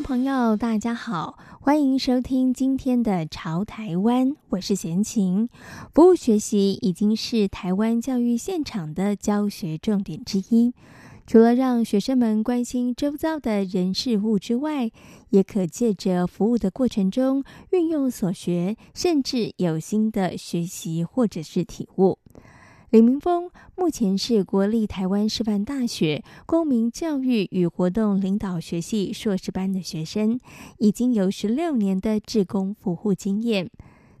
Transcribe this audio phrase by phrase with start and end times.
[0.00, 1.36] 朋友，大家好。
[1.60, 5.48] 欢迎收听今天的《潮台湾》，我是闲琴。
[5.92, 10.72] 服务学习已经是台湾教育现场的教学重点之一。
[11.26, 14.90] 除了让学生们关心周遭的人事物之外，
[15.30, 22.18] 也可借着服务的过程中运用所学，甚至有新的学习或者是体悟。
[22.90, 30.40] 李明峰目前是国立台湾师范大学公民教育与活动领导学系硕士班的学生，
[30.78, 33.70] 已经有十六年的志工服务经验。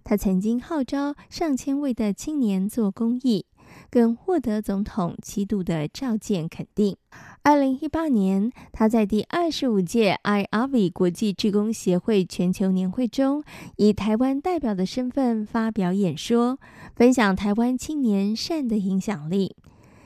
[0.04, 3.46] 他曾经号召上千位的青年做公益。
[3.90, 6.96] 更获得总统七度的召见肯定。
[7.42, 13.42] 二零一八年，他在第二十五届 IAVI 国际志工协会全球年会中，
[13.76, 16.58] 以台湾代表的身份发表演说，
[16.94, 19.56] 分享台湾青年善的影响力。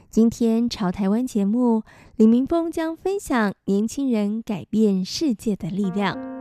[0.08, 1.82] 今天朝台湾节目，
[2.16, 6.31] 李明峰将分享年轻人改变世界的力量。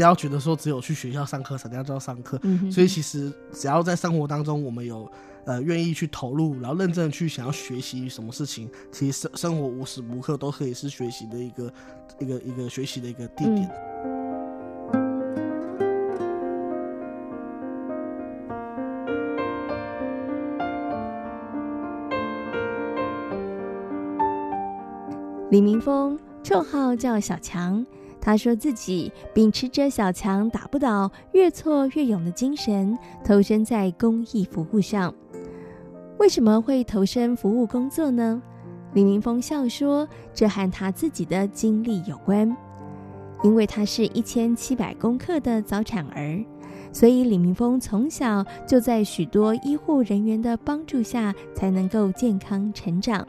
[0.00, 2.40] 不要觉得说只有去学校上课，才叫上课。
[2.42, 5.06] 嗯、哼所以其实只要在生活当中，我们有
[5.44, 11.70] 呃愿意去投入，然后认真去想要学习什么事情，其实生生活无时无刻都可以是学习的一个
[12.18, 13.70] 一个一个学习的一个地点。
[25.50, 27.84] 李明峰，绰号叫小强。
[28.20, 35.12] 他说自己秉持着“小强打不倒，越挫越勇”的精神，投身在公益服务上。
[36.18, 38.42] 为什么会投身服务工作呢？
[38.92, 42.54] 李明峰笑说：“这和他自己的经历有关。
[43.42, 46.44] 因为他是一千七百公克的早产儿，
[46.92, 53.26] 所以李明峰从小就在许多医护人员的帮助下，才能够健康成长。”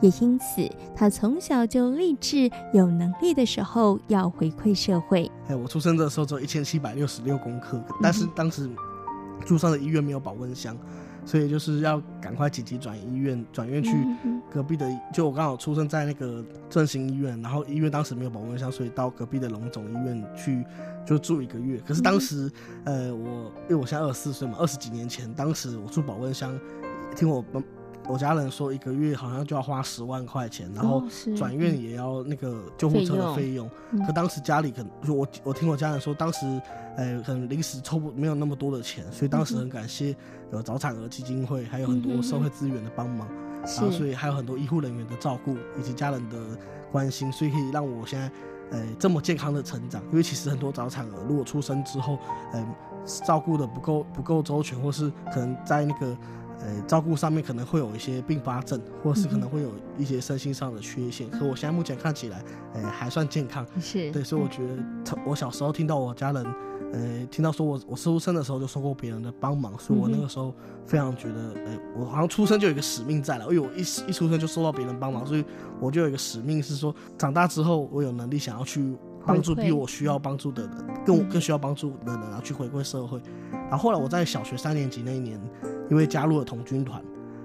[0.00, 5.30] 也因此，他从小就立志，有能力的时候要回馈社会。
[5.48, 8.68] 哎，我出生的时候只有一千七百六十六公克，但是当时
[9.44, 10.76] 住上的医院没有保温箱，
[11.24, 13.92] 所以就是要赶快紧急转医院，转院去
[14.52, 14.88] 隔壁的。
[15.12, 20.64] 就我刚好出生在那个振兴医院，然后医院当时没有保温箱，所以到隔壁的龙总医院去
[21.06, 21.80] 就住一个月。
[21.86, 22.50] 可是当时，
[22.84, 26.56] 呃，我因为我现在二十四岁嘛，二十几年前，当时我住保温箱，
[27.16, 27.44] 听我
[28.08, 31.02] 我家人说一个月好像就要花十万块钱，然后
[31.36, 33.70] 转院也要那个救护车的费用。
[34.06, 36.46] 可当时家里可能就我我听我家人说，当时
[36.96, 40.14] 呃可能临时抽不没有那么多的钱，所以当时很感谢
[40.52, 43.28] 有早产儿基金会，还有很多社会资源的帮忙，
[43.64, 46.36] 然后所以还有很多医护人员的照顾以及家人的
[46.90, 48.30] 关心，所以可以让我现在
[48.72, 50.02] 呃这么健康的成长。
[50.10, 52.18] 因为其实很多早产儿如果出生之后，
[52.52, 52.76] 嗯、呃，
[53.24, 56.16] 照顾的不够不够周全，或是可能在那个。
[56.64, 61.28] 呃，照顾上面可能会有一些并发症，或是可能会有一些身心上的缺陷。
[61.28, 62.40] 可我现在目前看起来，
[62.74, 63.66] 呃，还算健康。
[63.80, 66.46] 是对，所以我觉得，我小时候听到我家人，
[66.92, 70.54] 呃，听到说我我出生的时候就受过别人的帮忙，所以我那个时候
[70.86, 73.44] 非常觉得，呃，我好像出生就有一个使命在了。
[73.46, 75.44] 因为我一一出生就受到别人帮忙，所以
[75.80, 78.96] 我就有一个使命是说，长大之后我有能力想要去
[79.26, 83.20] 帮助比我需要帮助的人，更更需要帮助的人，然后去回馈社会。
[83.52, 85.40] 然后后来我在小学三年级那一年。
[85.92, 87.04] 因为加入了童军团，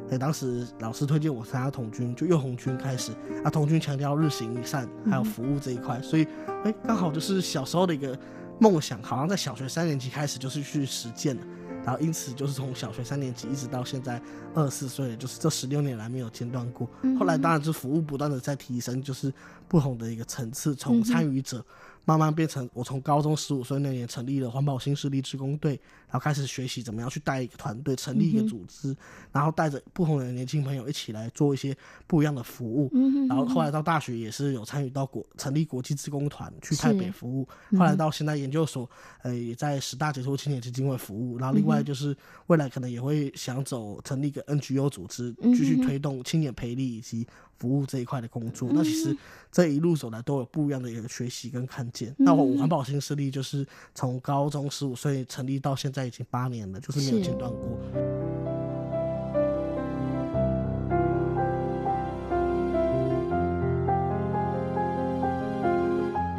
[0.09, 3.11] 哎，当时老师推荐我参加童军，就幼童军开始。
[3.43, 6.25] 啊，童军强调日行一善，还有服务这一块，所以，
[6.63, 8.17] 哎，刚好就是小时候的一个
[8.57, 11.41] 梦想，好像在小学三年级开始就是去实践了。
[11.83, 14.21] 然后因此就是从小学三年级一直到现在
[14.55, 16.89] 二十四岁，就是这十六年来没有间断过。
[17.19, 19.29] 后来当然就服务不断的在提升，就是
[19.67, 21.61] 不同的一个层次，从参与者。
[22.07, 25.73] 慢慢变成我从高中十五岁那年成立了环保新势力职工队，
[26.07, 28.95] 然后开始学习怎么样去带一个团队，成立一个组织，
[29.29, 31.75] 然后带着不同的年轻朋友一起来做一些
[32.07, 32.89] 不一样的服务。
[33.27, 37.45] 然后后来到大学也是有参与到国成立国际职工团去台北服务。
[37.77, 38.89] 后来到现在研究所，
[39.21, 41.37] 呃，也在十大杰出青年基金会服务。
[41.37, 42.15] 然后另外就是
[42.45, 47.27] 未来可能也会想走成立一个 NGO 组织，继续推动青年培力以及。
[47.57, 49.15] 服务这一块的工作，那其实
[49.51, 52.13] 这一路走来都有不一样的一个学习跟看见。
[52.17, 57.79] 那我环保新势力就是从高中十五岁成立到现在已经八年了，就是没有间断过。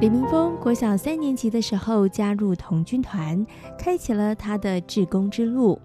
[0.01, 3.45] 李明峰国小三年级的时候加入童军团，
[3.77, 5.77] 开启了他的志工之路。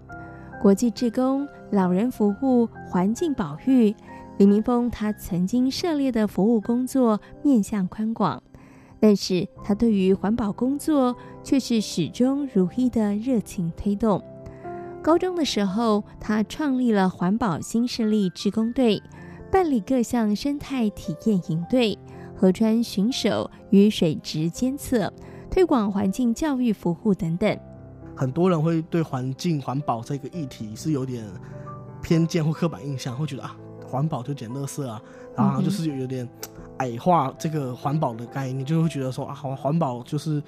[0.62, 3.92] 国际志工、老人服务、环境保育，
[4.38, 8.42] 李明峰他曾经涉猎的服务工作面向宽广，
[8.98, 14.22] 但是他对于环保工作却是始终如一的热情推动。
[15.02, 19.02] 高中的时候，他创立了环保新势力志工队，
[19.52, 21.98] 办理各项生态体验营队。
[22.36, 25.10] 河川巡守与水质监测、
[25.48, 27.56] 推广环境教育服务等等，
[28.16, 31.24] 很多人会对环境环保这个议题是有点
[32.02, 33.56] 偏见或刻板印象，会觉得啊，
[33.94, 35.00] 环保就捡垃圾啊，
[35.36, 36.28] 然后就是有有点
[36.78, 40.42] 矮化这个环保的概念，就会觉得说啊，环环保就是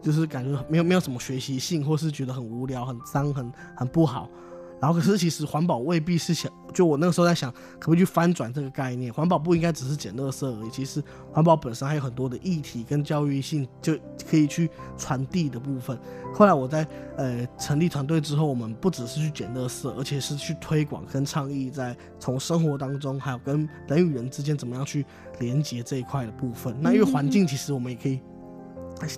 [0.00, 4.28] 就是感觉没有没有什么学习性，或是觉得很无聊、很脏、很很不好。
[4.78, 9.10] 然后，可是其实环保未必是想，就我那个时候在想，可不可以去翻转这个概念？
[9.10, 11.02] 环保不应该只是捡垃圾而已，其实
[11.32, 13.96] 环保本身还有很多的议题跟教育性，就
[14.28, 14.68] 可以去
[14.98, 15.98] 传递的部分。
[16.34, 16.86] 后来我在
[17.16, 25.06] 呃成立团队之后，我们不只是去捡垃圾，而且是去推广跟倡议，在从生活当中，还有跟人与人之间怎么样去
[25.38, 26.76] 连接这一块的部分。
[26.82, 28.20] 那因为环境，其实我们也可以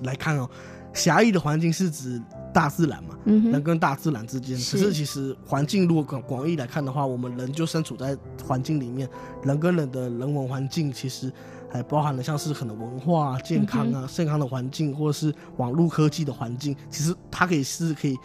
[0.05, 0.49] 来看哦，
[0.93, 2.22] 狭义的环境是指。
[2.53, 3.11] 大自然嘛，
[3.50, 9.09] 人跟大自然之间，可是其实环境如果广广义来看的话，我们人就身处在环境里面，
[9.43, 11.33] 人跟人的人文环境其实
[11.71, 18.17] 还包含了像是可能文化啊、健康啊、健康的环境，或者是网络科技的环境，其实它可以是可以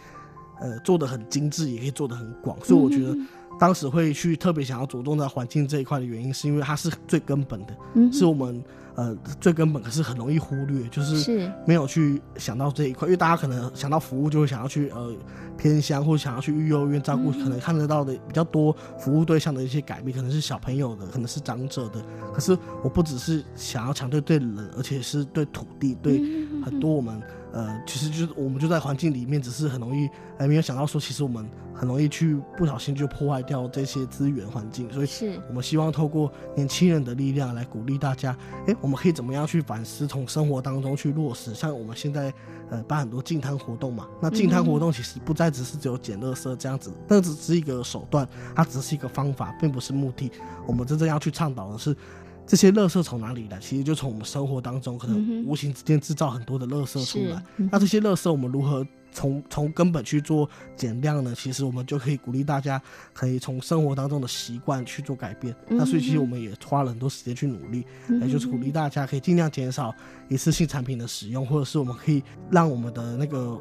[0.62, 3.16] 呃做的很精致，也可以做的很广，所以我觉得
[3.60, 7.76] 当时会去特别想要主动在环境这一块的原因，是因为它是最根本的，
[8.12, 8.64] 是我们。
[8.96, 15.12] 呃，最根本可是很容易忽略，就是没有去想到这一块，因为大家可能想到服务就会想要去呃
[15.58, 22.00] 偏乡或者想要去育幼院照顾，可能看得到的比较多服务对象的一些改变，可能是小朋友的，可能是长者的。
[22.32, 26.22] 可是我不只是想要强调对人，而且是对土地，对
[26.64, 27.20] 很多我们。
[27.54, 30.10] 呃，其实就是我们就在环境里面，只是很容易，
[30.40, 38.36] 还没有想到说，其实我们很容易去不小心就破坏掉这些资源环境，所以是我们希望透过年轻人的力量来鼓励大家，
[38.66, 42.34] 哎，我们可以怎么样去反思，从生活当中去落实，像我们现在
[42.72, 50.32] 呃办很多净滩活动嘛，那净滩活动其实不再只是只有捡垃圾这样子，那只是一个手段，它只是一个方法，并不是目的，
[50.66, 51.96] 我们真正要去倡导的是。
[52.46, 53.60] 这些垃圾从哪里来？
[53.60, 57.44] 其实就从我们生活当中，可能无形之间制造很多的垃圾出来。
[57.58, 61.34] 嗯、那这些垃圾我们如何从从根本去做减量呢？
[61.36, 62.82] 其实我们就可以鼓励大家，
[63.14, 65.56] 可以从生活当中的习惯去做改变。
[65.70, 67.80] 嗯、那所以其实我们也花了很多时间去努力，
[68.10, 69.94] 也、嗯、就是鼓励大家可以尽量减少
[70.28, 73.60] 一次性产品的使用，或者是我们可以让我们的那个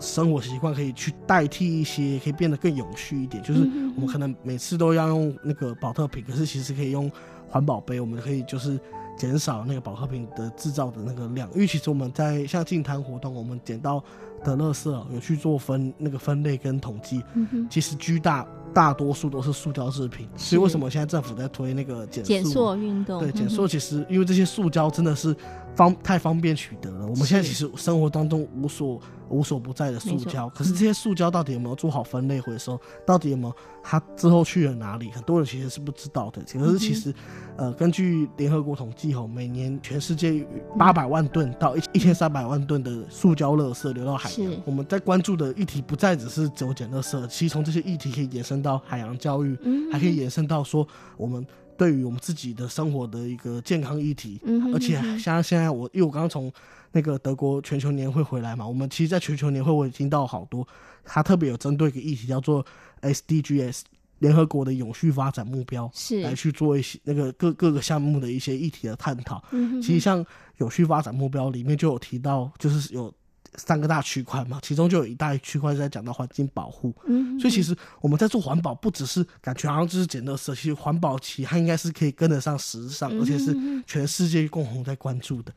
[0.00, 3.42] 生活习惯可以去代替一些，可以变得更永续一点。
[3.42, 3.60] 就是
[3.94, 7.10] 我们可能每次都要用那个保特瓶，可是其实可以用。
[7.48, 8.78] 环保杯，我们可以就是
[9.16, 14.02] 减少那个保特瓶的制造的那个量，因为其实我们在像净滩活动，我们捡到
[14.42, 18.44] 的垃圾有去做分那个分类跟统计，嗯、其实巨大
[18.74, 23.20] 大多数都是塑胶制品，所以为什么现在政府在推那个减减塑运动？
[23.20, 25.34] 对，减塑其实因为这些塑胶真的是
[25.76, 29.00] 方太方便取得了，我们现在其实生活当中无所。
[29.28, 32.80] 无所不在的塑胶，可是这些塑胶到底有没有做好分类回收？
[33.04, 33.52] 到底有没有
[33.82, 35.10] 它之后去了哪里？
[35.10, 36.40] 很多人其实是不知道的。
[36.42, 37.12] 可是其实，
[37.56, 40.46] 呃，根据联合国统计吼，每年全世界
[40.78, 44.52] 八百万吨到一一千三百万吨的塑胶垃圾流到海洋。
[44.64, 49.58] 我们在关注的议题不再只是只有捡垃圾，其实从这些议题可以延伸到海洋教育，
[49.90, 51.44] 还可以延伸到说我们
[51.76, 54.40] 对于我们自己的生活的一个健康议题。
[54.74, 56.52] 而且像现在我，因为我刚刚从。
[56.92, 58.66] 那个德国全球年会回来嘛？
[58.66, 60.66] 我们其实，在全球年会我也听到好多，
[61.04, 62.64] 他特别有针对一个议题，叫做
[63.02, 63.82] SDGs
[64.20, 69.44] 联合国的永续发展目标，是来去做一些那个各各个项目的一些议题的探讨。
[69.50, 69.82] 嗯。
[69.82, 70.24] 其实像
[70.56, 73.12] 永续发展目标里面就有提到，就是有
[73.56, 76.94] 三个大区块嘛，其中就有一大区块是在讲到环境保护。
[77.40, 85.52] 所以其实我们在做环保，不只是感觉好像就是捡垃圾，其实环保其实它应该是可以跟得上时尚，而且是全世界共同在关注的。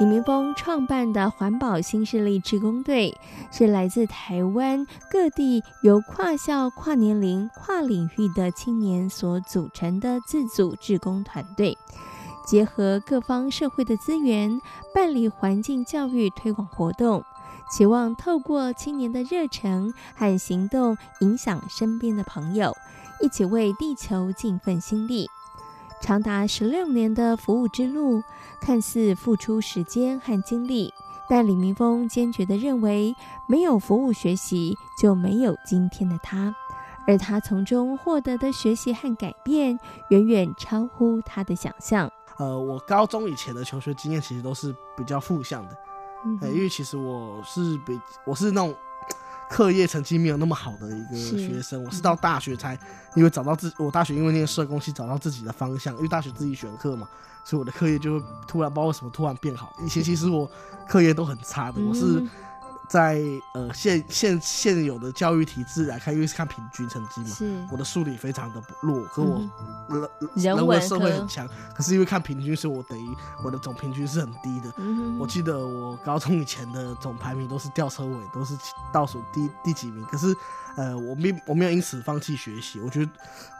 [0.00, 3.14] 李明峰创办的环保新势力志工队，
[3.52, 11.76] 是来自台湾各地由跨校、跨年龄、跨领域的青年所组成的自组志工团队，
[12.46, 14.58] 结合各方社会的资源，
[14.94, 17.22] 办理环境教育推广活动，
[17.70, 22.74] 期望透过青年的热忱和行动，影响身边的朋友，
[23.20, 25.28] 一起为地球尽份心力。
[26.00, 28.22] 长达十六年的服务之路，
[28.60, 30.92] 看似付出时间和精力，
[31.28, 33.14] 但李明峰坚决地认为，
[33.46, 36.54] 没有服务学习，就没有今天的他。
[37.06, 39.78] 而他从中获得的学习和改变，
[40.08, 42.10] 远远超乎他的想象。
[42.38, 45.76] 呃，我高中以前的求学经验其实都是比较负向的，
[46.24, 48.74] 嗯、呃，因为其实我是比我是那种
[49.50, 52.78] 课业成绩没有那么好的一个学生，是我是到大学才
[53.16, 57.08] 因为找到自我大学因为念社工系找到自己的方向，因为大学自己选课嘛，
[57.44, 59.74] 所以我的课业就突然不知道为什么突然变好。
[59.84, 60.48] 以前其实我
[60.88, 62.24] 课业都很差的，我是。
[62.90, 63.22] 在
[63.54, 69.38] 呃现现现有的教育体制来看，因为是看平均成绩嘛，是我的数理非常的弱，可我
[69.88, 74.72] 人、嗯、人文社会很强，可是因为看平均，所以我等于我的总平均是很低的。
[74.78, 78.58] 嗯、我记得我高中以前的总排名都是吊车尾，都是
[78.92, 80.04] 倒数第第几名。
[80.06, 80.34] 可是
[80.76, 82.80] 呃，我没我没有因此放弃学习。
[82.80, 83.10] 我觉得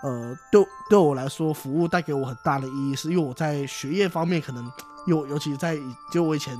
[0.02, 4.68] 呃，对对我来说，服务带给我很大的意义，是因为我在学业方面可能
[5.06, 5.78] 尤尤其在
[6.10, 6.58] 就我以前。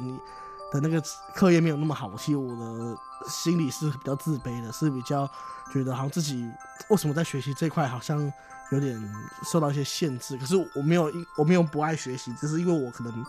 [0.71, 1.03] 的那个
[1.35, 2.97] 课业没有那么好，其实我的
[3.29, 5.29] 心里是比较自卑的，是比较
[5.73, 6.49] 觉得好像自己
[6.89, 8.33] 为什么在学习这块好像
[8.71, 8.97] 有点
[9.43, 10.37] 受到一些限制。
[10.37, 13.27] 可是我没有，我没有不爱学习，只是因为我可能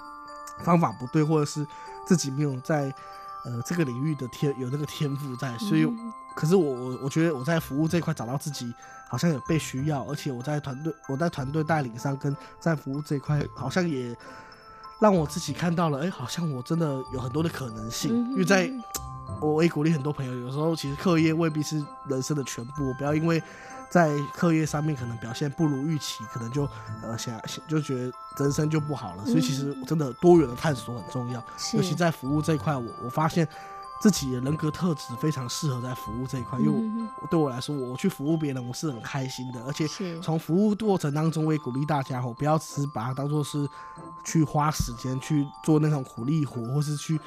[0.64, 1.66] 方法不对，或者是
[2.06, 2.94] 自己没有在
[3.44, 5.58] 呃这个领域的天有那个天赋在。
[5.58, 8.72] 所以，嗯、可是我我我觉得我在服务这块找到自己
[9.10, 14.16] 好像有被需要，而且我在团队我在团队带领上跟在服务这块好像也。
[15.02, 18.14] 让我自己看到了，哎、欸，好像我真的有很多的可能性。
[18.14, 18.72] 嗯、因为在，
[19.42, 23.42] 我也鼓励很多朋友，有时候其实课业未必是人生的全部，不要因为
[23.90, 26.70] 在课业上面可能表现不如预期，可能就
[27.02, 29.24] 呃想就觉得人生就不好了。
[29.26, 33.48] 嗯、所以其实真的多元的探索很重要，是尤其在服务这一块，我我发现。
[34.02, 39.64] 自己的人格特质非常适合在服务这一块，因为我对我来说，我去服务别人，我是很开心的。
[39.66, 39.88] 而且
[40.20, 43.70] 从服务过程当中，我也鼓励大家，伙不要只是把它当做是
[44.24, 47.20] 去花时间去做那种苦力活，或是去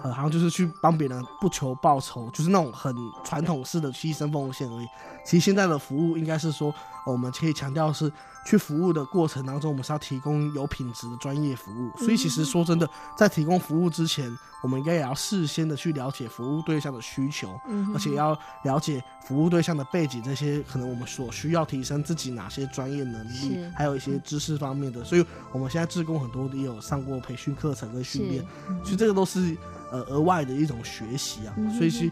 [0.00, 4.86] 呃，好像就是去帮别人不求报酬，就是那种很传统式的牺牲奉献而已。
[5.24, 6.74] 其实现在的服务应该是说，
[7.06, 8.10] 我们可以强调是。
[8.44, 11.96] 去服务的过程当中，我们是要提供有品质的专业服务。
[11.96, 17.56] 所以，其实说真的，在提供服务之前，我们应该也要事先的去了解服务对象的需求，
[17.94, 25.04] 而且要了解服务对象的背景，这些可能我们所需要提升自己哪些专业能力，还有一些知识方面的。
[25.04, 28.44] 所以，我们现在志工很多也有上过培训课程跟训练，
[28.82, 29.56] 所以这个都是
[29.92, 31.54] 呃额外的一种学习啊。
[31.78, 32.10] 所以是。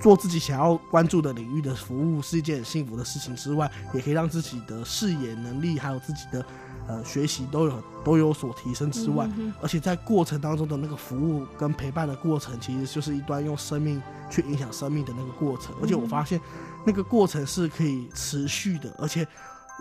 [0.00, 6.44] 做自己想要关注的领域的服务是一件很幸福的事情之外，也可以让自己的视野能力还有自己的
[6.88, 15.74] 呃学习都有都有所提升之外，嗯、而且在过程当中的那个服务跟陪伴的过程，其实就是一段用生命去影响生命的那个过程。
[15.82, 16.40] 而且我发现
[16.86, 19.26] 那个过程是可以持续的，而且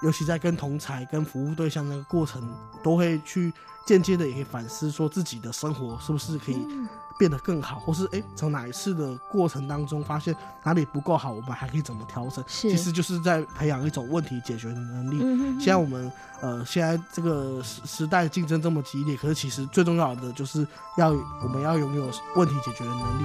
[0.03, 2.41] 尤其在跟同才、跟服务对象那个过程，
[2.83, 3.51] 都会去
[3.85, 6.65] 间接的也可以反思说自己的生活是不是可以。
[7.17, 12.41] 变得更好，或是诶，从哪一次的过程当中发现哪里不够好，我们还可以怎么调整？
[12.47, 15.17] 其实就是在培养一种问题解决的能力。
[15.21, 20.65] 嗯、哼哼现在我们呃，现在这个时时代竞争这么激烈，可是其实最重要的就是
[20.97, 23.23] 要我们要拥有问题解决的能力。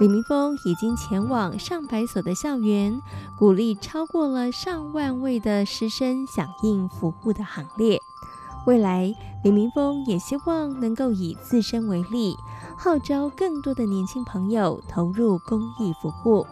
[0.00, 3.02] 李明峰已经前往上百所的校园，
[3.38, 8.00] 鼓励超过了上万位的师生响应服务的行列。
[8.66, 9.14] 未来，
[9.44, 12.34] 李明峰也希望能够以自身为例，
[12.78, 16.46] 号召更多的年轻朋友投入公益服务，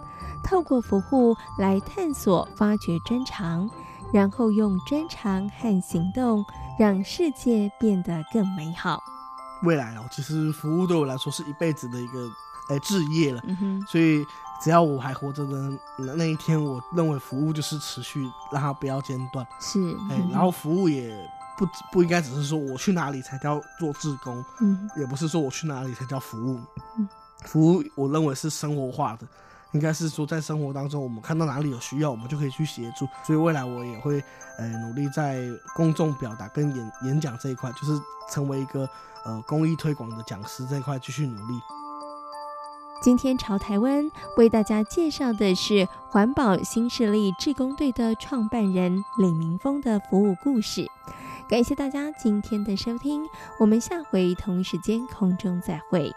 [0.44, 3.70] 透过服务来探索、发掘专长，
[4.12, 6.44] 然后用专长和行动
[6.78, 9.02] 让世界变得更美好。
[9.62, 12.28] 未来哦，其实服务对我来说是一辈子的一个。
[12.68, 14.24] 哎，置业了，嗯、哼所以
[14.62, 15.70] 只要我还活着的
[16.14, 18.22] 那一天，我认为服务就是持续，
[18.52, 19.46] 让它不要间断。
[19.60, 19.78] 是，
[20.10, 21.14] 哎、然后服务也
[21.56, 26.60] 不不应该只是说我去哪里才叫做志工，嗯，也不是说我去哪里才叫服务。
[26.98, 27.08] 嗯，
[27.44, 29.26] 服务我认为是生活化的，
[29.72, 33.06] 应该是说在生活当中，我们看到哪里有需要，我们就可以去协助。
[33.24, 34.22] 所以未来我也会，
[34.58, 38.88] 呃，努力在公众表达跟演演讲这一块，就是成为一个
[39.24, 41.60] 呃公益推广的讲师这一块，继续努力。
[43.00, 50.84] 今天潮台湾为大家介绍的是环保新势力志工队的创办人李明峰的服务故事。
[51.48, 53.22] 感谢大家今天的收听，
[53.60, 56.12] 我们下回同一时间空中再会。